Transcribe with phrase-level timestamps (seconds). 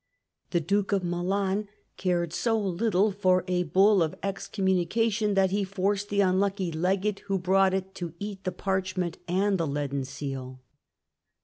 [0.49, 6.09] The Duke of Milan cared so little for a Bull of excommunication, that he forced
[6.09, 10.59] the unlucky legate who brought it to eat the parchment and the leaden seal.